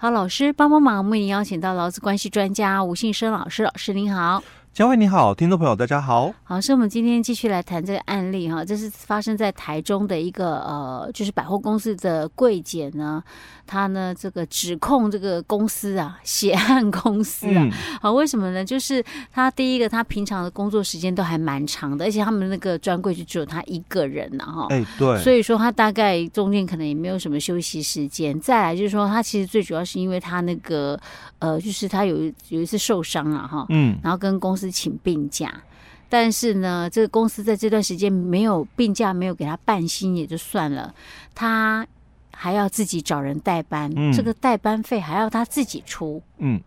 [0.00, 4.40] 好，老师帮帮忙，为您邀请到劳资关系专家吴信生老师，老师您好。
[4.78, 6.32] 佳慧你好，听众朋友大家好。
[6.44, 13.20] 好，是我们今天继续来谈这个案例哈，这是发生在台中的一个呃，就是百货公司的柜姐呢，
[13.66, 18.64] 她呢这个指控这个公司啊， 血汗公司啊，嗯、好，为什么呢？
[18.64, 28.38] 就是她第一个，她平常的工作时间都还蛮长的，而且他们那个专柜就只有她一个人呐哈，哎对，所以说她大概中间可能也没有什么休息时间。
[28.38, 30.96] 再来就是说，她其实最主要是因为她那个
[31.40, 34.67] 呃，就是她有有一次受伤了哈，嗯，然后跟公司。
[34.70, 35.62] 请病假，
[36.08, 40.94] 但是呢，这个公司在这段时间没有病假，没有给他半薪也就算了，
[41.34, 41.86] 他
[42.32, 46.60] 还要自己找人代班，嗯、这个代班费还要他自己出，嗯，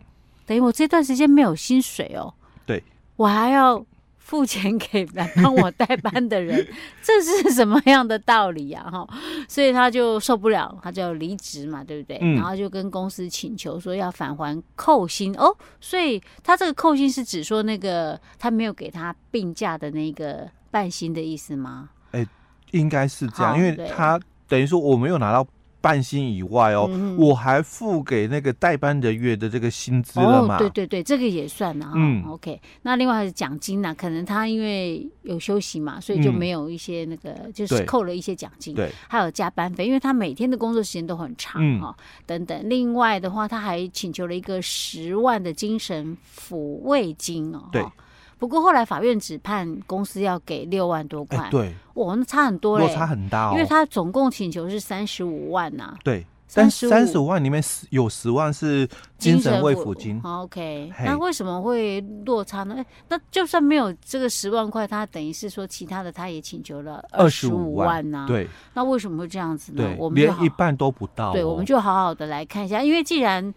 [0.45, 2.33] 等于我这段时间没有薪水哦，
[2.65, 2.83] 对，
[3.15, 3.85] 我还要。
[4.31, 6.65] 付钱给来帮我代班的人，
[7.03, 8.81] 这是什么样的道理呀？
[8.89, 9.05] 哈，
[9.45, 12.17] 所以他就受不了，他就离职嘛，对不对？
[12.21, 15.53] 嗯、然后就跟公司请求说要返还扣薪哦。
[15.81, 21.89] 所以他这个扣薪是指说那个他没有给他病假的那个半薪的意思吗？
[22.11, 22.25] 哎，
[22.71, 24.17] 应该是这样，因为他
[24.47, 25.45] 等于说我没有拿到。
[25.81, 30.55] 半薪以外哦，嗯、我还付给那个代班的月的这个薪资了嘛？
[30.55, 31.93] 哦，对对对，这个也算了哈。
[31.95, 32.61] 嗯，OK。
[32.83, 33.93] 那另外还是奖金呢？
[33.93, 38.75] 可能他因为有休息嘛，所以就没有一些那个，嗯、就是扣了一些奖金。
[38.75, 41.95] 对，还有加班费，因为他每天的工作时间都很长哈。
[41.97, 47.69] 嗯、等等，另外的话，他还请求了一个十万的精神抚慰金哦。
[47.71, 47.83] 对。
[48.41, 58.89] 不过后来法院只判公司要给六万多块，对，哇，那差很多嘞，差很大哦，因为他总共请求是三十五万呐，对，三三十五万里面十有十万是
[59.19, 62.73] 精神慰抚金，OK，那为什么会落差呢？
[62.79, 69.87] 哎，那就算没有这个十万块，他等于是说其他的他也请求了二十五万呐，对，那为什么会这样子呢？
[69.99, 73.53] 我们连一半都不到，对，我们就好好的来看一下，因为既然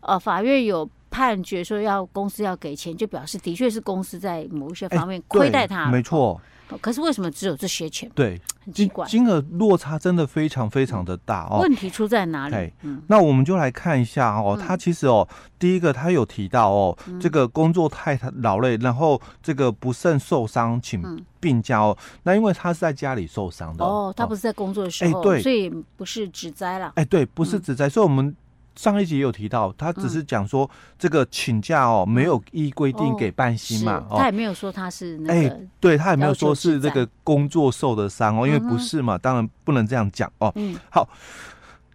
[0.00, 0.90] 呃法院有。
[1.14, 6.40] 判决说要公司要给钱，就表示的确是公司在某一些方面亏待他，没错。
[6.80, 8.10] 可是为什么只有这些钱？
[8.16, 11.60] 对，很奇怪，金额落差真的非常非常的大哦。
[11.60, 12.72] 问题出在哪里？
[12.82, 14.58] 嗯，那我们就来看一下哦。
[14.60, 21.96] 他其实哦，第一个他有提到哦，这个工作太劳累，然后这个不慎受伤请病假哦。
[22.24, 26.90] 那因为他是在家里受伤的哦，他不是在工作的时候，对，所以不是职灾了。
[26.96, 28.34] 哎，对，不是职灾，所以我们。
[28.76, 30.68] 上一集也有提到，他只是讲说
[30.98, 40.52] 这个请假哦，没有依规定给半薪嘛，哦他也没有说他是那个，哎，对他也没有说是这个工作受的伤哦，因为不是嘛，当然不能这样讲哦。
[40.56, 41.08] 嗯，好，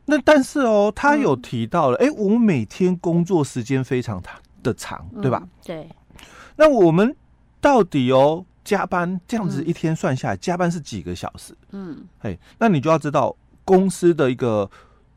[0.05, 4.21] 那但是哦，他有提到了，哎，我们每天工作时间非常
[4.63, 5.43] 的长，对吧？
[5.63, 5.89] 对。
[6.55, 7.15] 那我们
[7.59, 11.53] 到底哦加班这样子一天算下来，加班是几个小时？
[11.71, 13.35] 嗯，哎，那你就要知道
[13.65, 14.69] 公司的一个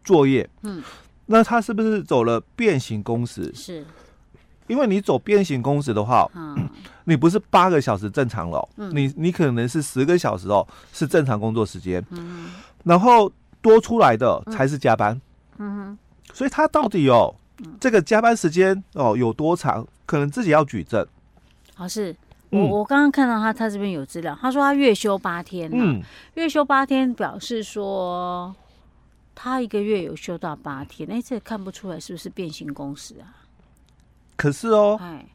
[0.02, 0.82] 作业，嗯。
[1.26, 3.50] 那他是不是走了变形工时？
[3.54, 3.84] 是，
[4.66, 6.68] 因为你走变形工时的话，嗯，
[7.04, 12.50] 你不是八个小时正常了，嗯，你你可能是十个小时哦，是正常工作时间，嗯，
[12.84, 15.20] 然后多出来的才是加班，
[15.58, 15.76] 嗯。
[15.76, 15.98] 哼，
[16.34, 17.34] 所以他到底哦，
[17.80, 21.06] 这个加班时间哦有多长，可能自己要举证。
[21.74, 22.14] 好，是。
[22.50, 26.02] 我我刚刚看到他他这边有资料，他说他月休八天，嗯，
[26.34, 28.54] 月休八天表示说。
[29.34, 33.42] 他一个月有休到八天，哎，这看不出来是不是变形工时啊？
[34.36, 35.26] 可是哦，哎，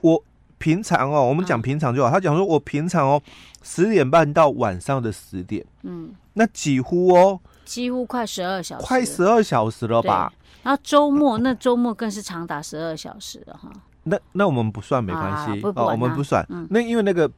[0.00, 0.22] 我
[0.58, 2.10] 平常哦，我们讲平常就好。
[2.10, 3.22] 他讲说我平常哦，
[3.62, 10.32] 十点半到晚上的十点，嗯，那几乎哦，几乎快十二小时，快十二小时了吧？
[10.62, 13.72] 然后周末那周末更是长达十二小时了哈。
[14.04, 16.46] 那那我们不算没关系哦，我们不算。
[16.70, 17.30] 那因为那个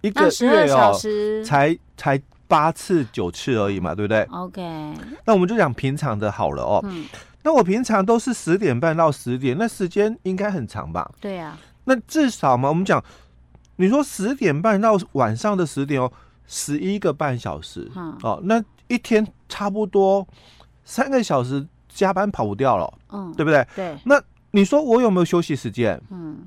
[0.00, 0.92] 一个月哦，
[1.44, 2.20] 才才。
[2.52, 4.62] 八次九次而已嘛，对不对？OK，
[5.24, 6.80] 那我们就讲平常的好了哦。
[6.84, 7.06] 嗯，
[7.44, 11.10] 那我平常都是十点半到十点，那时间应该很长吧？
[11.18, 11.56] 对呀。
[11.84, 13.02] 那至少嘛，我们讲，
[13.76, 16.12] 你说十点半到晚上的十点哦，
[16.46, 20.28] 十一个半小时，嗯，哦，那一天差不多
[20.84, 23.66] 三个小时加班跑不掉了，嗯，对不对？
[23.74, 23.96] 对。
[24.04, 25.98] 那你说我有没有休息时间？
[26.10, 26.46] 嗯，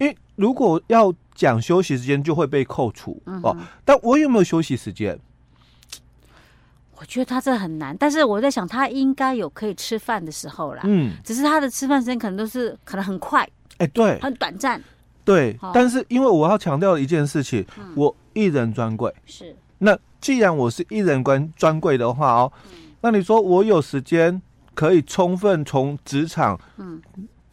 [0.00, 3.56] 因为如果要讲休息时间，就会被扣除哦。
[3.86, 5.18] 但我有没有休息时间？
[6.98, 10.80] 我觉得他这很难，但是我在想，他应该有可以吃饭的时候啦。
[10.84, 13.42] 嗯，只是他的吃饭时间可能都是可能很快，
[13.78, 14.82] 哎、欸，对，很短暂。
[15.24, 19.54] 对，哦、但是因为我要强调一件事情，嗯、我一人专柜是。
[19.78, 24.40] 那既然我是一人关专柜的话哦，嗯、那你说我有时间
[24.74, 27.02] 可以充分从职场，嗯，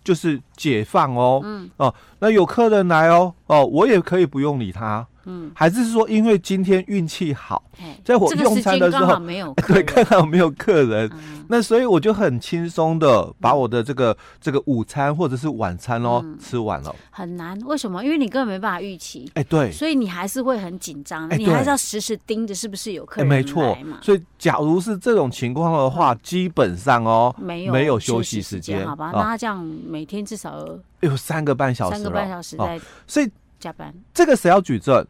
[0.04, 5.06] 就是解放哦，嗯，哦，那有客人来哦，哦，我也可以不用理他。
[5.26, 7.64] 嗯，还是说因为今天运气好，
[8.04, 11.10] 在我用餐的时候没有 对，刚好没有客人，
[11.48, 16.94] 那所以我就很轻松的把我的这个这个午餐或者是晚餐哦吃完了。
[17.10, 18.04] 很难，为什么？
[18.04, 23.28] 因为你根本没办法预期，哎，对，所以你还是会很紧张，你还是要时时盯着是不是有客人。
[23.28, 29.12] 没错，所以假如是这种情况的话，基本上哦没有没有休息时间，好吧？
[29.14, 30.68] 那他这样每天至少
[31.00, 33.32] 有三个半小时，三个半小时在所以。
[33.64, 35.08] 加班，这个谁要举证？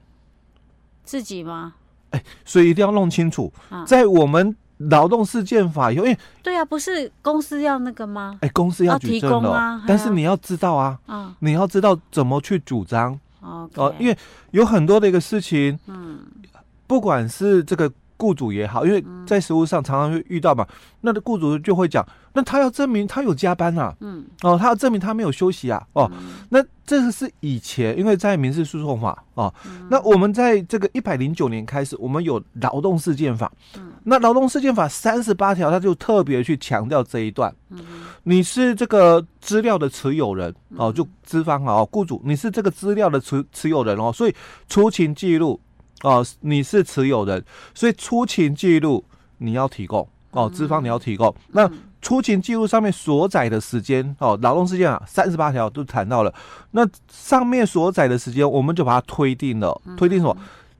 [1.03, 1.73] 自己吗？
[2.11, 8.37] 哎，所以一定要弄清楚，啊、在我们劳动事件法有，因为对啊，不是公司要那个吗？
[8.41, 13.67] 哎，公司要举证了，啊、但是你要知道啊，啊你要知道怎么去主张哦
[13.97, 14.15] 因为
[14.51, 16.19] 有很多的一个事情，嗯，
[16.85, 17.91] 不管是这个。
[18.23, 20.65] 雇主也好，因为在实务上常常会遇到嘛，
[21.01, 26.09] 那个雇主就会讲，那他要证明他有加班啊，嗯，哦，他要证明他没有休息啊，哦，
[26.47, 29.53] 那这个是以前，因为在民事诉讼法哦，
[29.89, 33.51] 那我们在这个一百零九年开始，我们有劳动事件法，
[34.05, 37.53] 那劳动事件法三十八条，他就特别去强调这一段，
[38.23, 44.33] 你是这个资料的持有人哦，就资方啊，雇主，你是这个资料的持持有人哦，所以
[44.69, 45.59] 出勤记录。
[46.03, 49.03] 哦，你是持有人，所以出勤记录
[49.39, 51.27] 你要提供哦，资方你要提供。
[51.27, 51.71] 嗯、那
[52.01, 56.33] 出勤记录上面所载的时间哦，劳动事件啊，三十八条都谈到了。
[56.71, 60.37] 那上面所载的时间，我们就把它推定了，推定什么？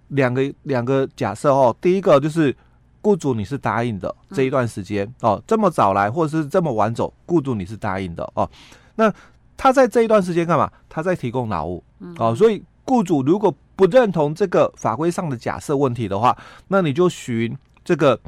[0.10, 2.56] 两个两个假设哦，第一个就是
[3.02, 8.48] 雇主你是答应的这一段时间哦，这么早来或者是这么晚走，雇主你是答应的哦。
[8.96, 9.12] 那
[9.56, 10.70] 他在这一段时间干嘛？
[10.90, 11.84] 他在提供劳务
[12.18, 16.38] 哦，所以雇主如果不认同这个法规上的假设问题的话，
[16.68, 18.20] 那你就循这个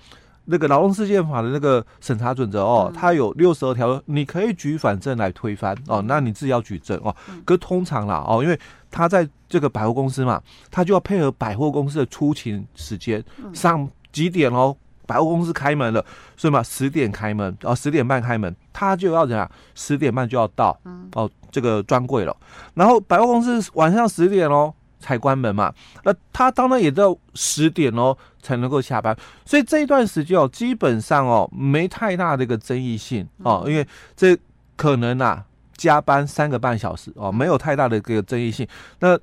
[0.45, 7.15] 那个劳动事件法的那个审查准则哦，它有六十二条，你可以举反证来推翻哦，那你自己要举证哦。
[7.45, 8.59] 可通常啦哦，因为
[8.91, 14.75] 他在这个百货公司嘛，他就要配合百货公司的出勤时间，上几点哦，
[15.07, 16.03] 百货公司开门了，
[16.35, 19.49] 所以嘛十点开门哦，十点半开门，他就要怎样？
[19.73, 20.75] 十点半就要到
[21.13, 22.35] 哦这个专柜了，
[22.73, 24.73] 然后百货公司晚上十点哦。
[24.99, 29.15] 才关门嘛，那他当然也到十点哦才能够下班，
[29.45, 34.37] 所以这一段时间哦，基本上哦没太大的一个争议性哦，因为这
[34.75, 35.45] 可能啊
[35.75, 38.67] 加班三个半小时哦，没有太大的一个争议性。
[38.99, 39.19] 那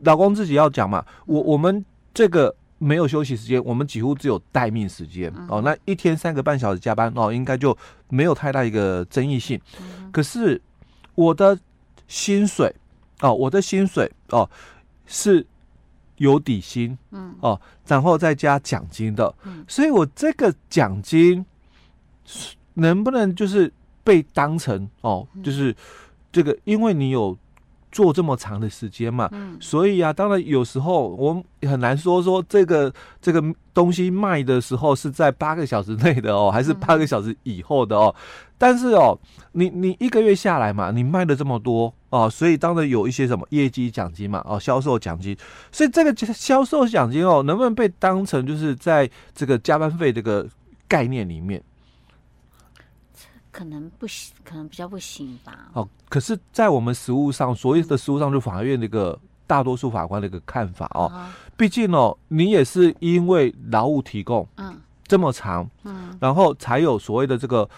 [0.00, 7.76] 老公自己要讲嘛，我我们这个没有休息时间，我们几乎只有待命时间哦，那一天三个半小时加班哦，应该就
[8.08, 9.60] 没有太大一个争议性。
[10.12, 10.60] 可是
[11.14, 11.58] 我的
[12.06, 12.74] 薪水
[13.20, 14.48] 哦，我的薪水哦。
[15.08, 15.44] 是
[16.18, 17.34] 有底薪，嗯。
[17.40, 21.44] 哦，然后再加奖金的，嗯，所以我这个奖金
[22.74, 23.72] 能不能就是
[24.04, 25.74] 被当成哦，就是
[26.30, 27.36] 这个，因为你有。
[27.90, 33.42] 做这么长的时间嘛，嗯，所以啊，当然有时候我们很难说说这个这个
[33.72, 38.14] 东西卖的时候是在八个小时内的哦，还是八个小时以后的哦。
[38.56, 39.16] 但是哦，
[39.52, 45.36] 你你一个月下来嘛，你卖了这么多哦，所以当然有一些什么业绩奖金嘛，哦，销售奖金。
[45.70, 50.46] 所以这个销售奖金哦，能不能被当成就是在这个加班费这个
[50.88, 51.62] 概念里面？
[53.58, 55.66] 可能不行，可能比较不行吧。
[55.72, 59.18] 哦，可是，在我们实务上，所谓的实务上，就法院那个
[59.48, 61.10] 大多数法官的一个看法哦。
[61.56, 67.68] 毕竟哦，你也是因为劳务提供，嗯，这么长，嗯，然后才有所谓的这个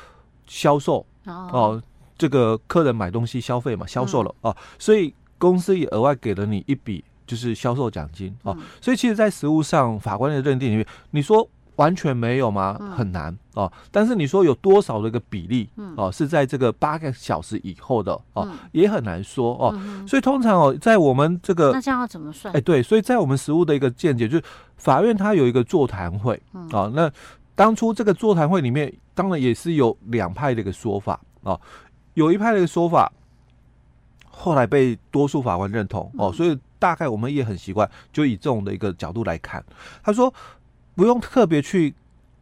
[0.47, 1.83] 销售哦，
[2.19, 8.55] 这个客人买东西消费嘛，销售了哦，所以公司也额外给了你一笔就是销售奖金哦。
[8.83, 11.49] 所以，其实，在实务上，法官的认定里面，你说。
[11.81, 12.79] 完全没有吗？
[12.95, 13.73] 很难哦。
[13.91, 19.75] 但是你说有多少的一个比例哦，是在这个八个小时以后的哦，也很难说哦。
[20.07, 22.55] 所以通常哦，在我们这个那这样要怎么算？
[22.55, 24.45] 哎，对，所以在我们实务的一个见解，就是
[24.77, 26.39] 法院它有一个座谈会
[26.71, 26.93] 哦。
[26.95, 27.11] 那
[27.55, 31.59] 当初这个座谈会里面，当然也是有两派的一个说法哦。
[32.13, 33.11] 有一派的一个说法，
[34.29, 36.31] 后来被多数法官认同哦。
[36.31, 39.65] 所以大概我们也很习惯，就以这种的一个角度来看，
[40.03, 40.31] 他说。
[40.95, 41.95] 不用特别去，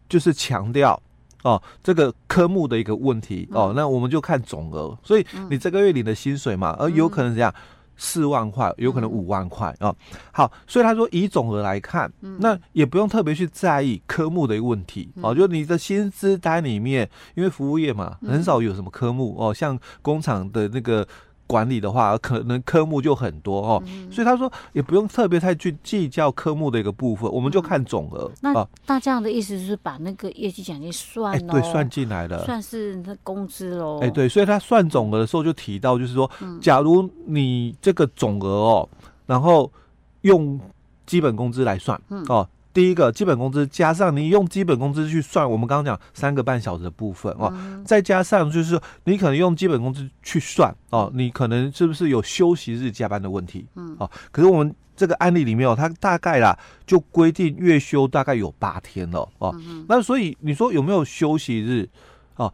[0.09, 1.01] 就是强调
[1.43, 4.97] 哦，这个科目的一个问题哦，那我们就看总额。
[5.03, 7.55] 所以你这个月领的薪水嘛，而有可能这样
[7.97, 9.95] 四万块，有可能五万块哦。
[10.33, 21.07] 好，所以他说以总额来看，那也不用特别去在意科目的一个问题哦，就你的薪资单里面，因为服务业嘛，很少有什么科目哦，像工厂的那个。
[21.49, 28.31] 管理的话，可能科目就很多哦，嗯、所以他说也不用特别太去计较科目的一个部分，我们就看总额。
[28.41, 28.53] 那
[28.87, 33.99] 那这样的意思就是把那个业绩奖金算、欸、对，算进来了，算是那工资喽。
[34.01, 38.89] 哎，对，所以他算总额的时候就提到，就是说，假如你这个总额哦，
[39.27, 39.73] 然后
[40.21, 40.61] 用
[41.07, 42.49] 基本工资来算，嗯、哦。
[42.73, 53.67] 第一个基本工资加上你用基本工资去算，我们刚刚讲三个半小时的部分哦，嗯、再加上就是你可能用基本工资去算哦，你可能是不是有休息日加班的问题？
[53.75, 56.57] 嗯，哦，可是我们这个案例里面哦，它大概啦
[56.87, 61.89] 就规定月休大概有八天了哦，嗯、那所以你说有没有休息日？
[62.37, 62.53] 哦，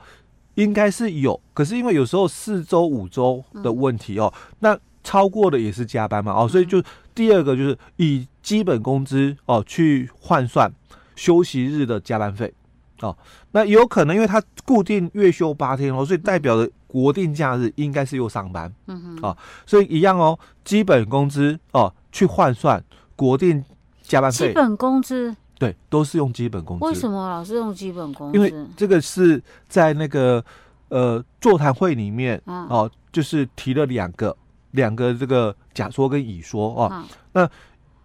[0.54, 6.82] 应该是有，可是因为有时候四周五周的问题哦，嗯、那超过的也是加班嘛哦，所以就。
[7.14, 10.70] 第二个就是以基本工资哦去换算
[11.14, 12.52] 休息日的加班费
[13.00, 13.16] 哦，
[13.52, 22.82] 那有可能因为它固定月休八天哦，所以代表的国定假日应该是又上班，嗯哼，哦，所以一样哦，基本工资哦去换算
[23.14, 23.64] 国定
[24.02, 26.84] 加班费，基本工资对，都是用基本工资。
[26.84, 28.36] 为什么老是用基本工资？
[28.36, 30.44] 因为这个是在那个
[30.88, 34.36] 呃座谈会里面、嗯、哦，就是提了两个。
[34.74, 37.50] 两个这个假说跟乙说哦，嗯、那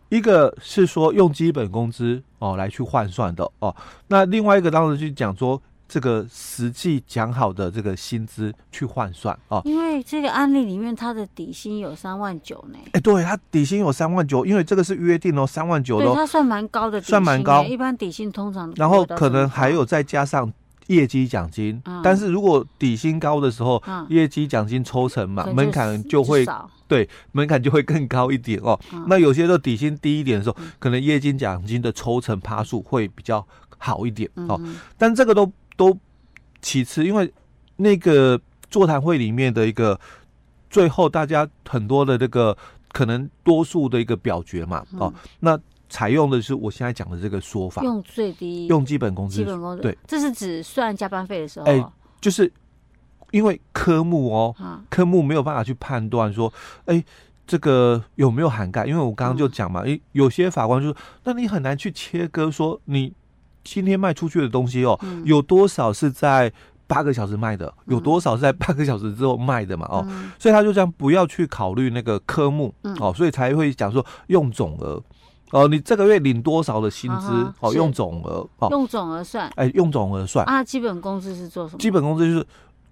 [0.09, 3.75] 一个是说用基本工资哦来去换算的哦，
[4.07, 20.51] 那另外一个当时就讲说这个实际讲好的这个薪资去换算哦，因为这个案例里面他的底薪有三万九呢，哎，对他底薪有三万九，因为这个是约定哦，三万九的，对他算蛮高的，算蛮高，一般底薪通常然后可能还有再加上。
[20.89, 26.45] 业绩奖金，嗯、但是如果底薪高的时候，嗯、业绩奖金抽成嘛，门槛就会
[26.87, 28.79] 对门槛就会更高一点哦。
[28.91, 33.45] 嗯、那有些时候底薪低一点的时候，嗯、可能业绩奖金的抽成趴数会比较
[33.77, 34.59] 好一点哦。
[34.63, 35.95] 嗯、但这个都都
[36.61, 37.31] 其次，因为
[37.77, 39.99] 那个座谈会里面的一个
[40.69, 42.57] 最后大家很多的这个
[42.91, 45.59] 可能多数的一个表决嘛，嗯、哦，那。
[45.89, 51.83] 采用的是我现在讲的这个说法，用最低，用基本工资，基本工资，对，这是指算加班费的时候，哎，
[52.21, 52.51] 就是
[53.31, 56.53] 因为科目哦，啊、科目没有办法去判断说，
[56.85, 57.03] 哎，
[57.47, 58.85] 这个有没有涵盖？
[58.85, 63.11] 因为我刚刚就讲嘛，哎、嗯，有些法官就说，那你很难去切割说，你
[63.63, 66.51] 今天卖出去的东西哦，嗯、有多少是在
[66.85, 69.87] 八个小时卖的，有多少是在八个小时之后卖的嘛？
[69.89, 75.01] 哦，嗯、所以他就这样不要去考虑那个科目，嗯、哦，所以才会讲说用总额。
[75.51, 77.27] 哦，你这个月领多少的薪资？
[77.27, 79.49] 啊、哦，用总额哦，用总额算。
[79.55, 80.45] 哎，用总额算。
[80.45, 81.79] 啊，基本工资是做什么？
[81.79, 82.45] 基本工资就是，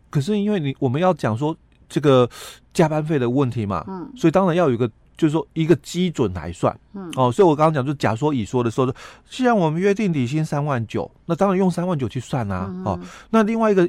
[0.09, 1.55] 可是因为你我们要讲说
[1.87, 2.29] 这个
[2.73, 8.91] 加班费的问题嘛，嗯，所以当然要有一个，就是说一个基准来算，嗯，哦，所以我刚刚讲就假说乙说的时候，
[9.29, 12.99] 既然我们约定底薪三万九，那当然用三万九去算啊，嗯、哦，
[13.29, 13.87] 那另外一个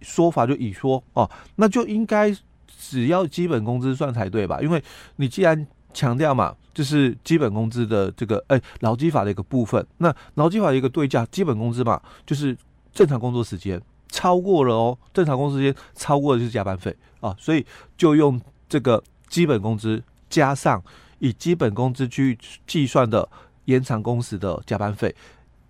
[0.00, 2.34] 说法就乙说，哦，那就应该
[2.78, 4.60] 只要基本工资算才对吧？
[4.60, 4.82] 因为
[5.16, 9.86] 你既然强调嘛，就是基本工资的这个，哎，劳基法的一个部分。
[9.98, 12.54] 那劳基法的一个对价，基本工资嘛，就是
[12.92, 17.64] 正常工作时间超过了哦，正常工作时间超过的就是加班费啊，所以
[17.96, 20.82] 就用这个基本工资加上
[21.20, 22.36] 以基本工资去
[22.66, 23.26] 计算的
[23.64, 25.14] 延长工时的加班费，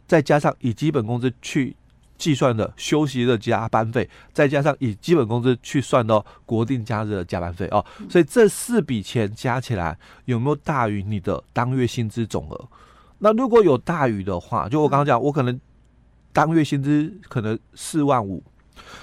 [0.07, 1.77] 再加上以基本工资去。
[2.17, 12.69] 计算的休息的加班费，再加上以基本工资去算到国定假日的加班费哦，所以这四笔钱加起来有没有大于你的当月薪资总额？
[13.19, 15.61] 那如果有大于的话，就我刚刚讲，我可能
[16.33, 18.43] 当月薪资可能四万五，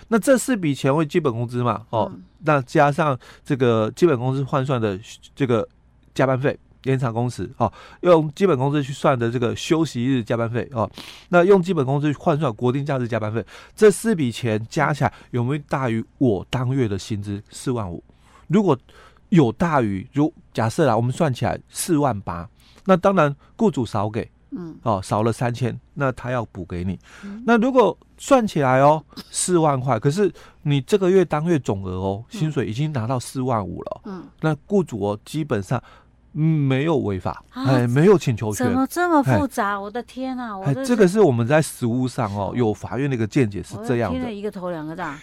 [0.07, 4.99] 那这四笔钱为基本工资嘛，哦，那加上这个基本工资换算的
[5.35, 5.67] 这个
[6.13, 6.57] 加班费。
[6.83, 7.71] 延长工时哦，
[8.01, 10.89] 用基本工资去算的这个休息日加班费哦，
[11.29, 13.45] 那用基本工资换算国定假日加班费，
[13.75, 18.03] 这四笔钱加起来有没有大于我当月的薪资四万五？
[18.47, 18.77] 如果
[19.29, 22.49] 有大于，如假设啦，我们算起来四万八，
[22.85, 26.99] 那当然雇主少给，嗯，哦，少了三千，那他要补给你。
[27.45, 30.29] 那如果算起来哦，四万块，可是
[30.63, 35.81] 你这个月当月总额哦，薪水已经拿到四万五了，嗯，那雇主哦，基本上。
[36.33, 39.71] 嗯，没有违法，啊、哎，没有请求权，怎么这么复杂？
[39.71, 40.57] 哎、我的天呐、啊！
[40.57, 44.17] 我哎，这个是我们在实务上哦，有法院的一个见解是这样的。
[44.17, 45.19] 听了一个头两个大。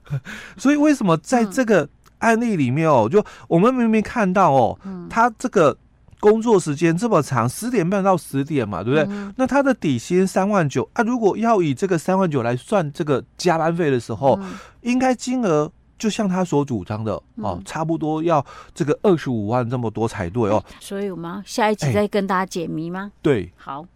[0.56, 1.86] 所以为什么在这个
[2.20, 5.76] 案例里面哦，嗯、就我们明明看到哦，嗯、他这个
[6.20, 9.14] 工作时间这么长，十点半到十点嘛，对不对？
[9.14, 15.70] 嗯、那他的底薪三万九啊，如果要以这个三万九来算这个加班费的时候，嗯、应该金额。
[15.98, 20.62] 就像他所主张的哦，差不多要这个二十五万这么多才对哦。
[20.80, 23.12] 所以我们下一集再跟大家解谜吗？
[23.22, 23.86] 对，好。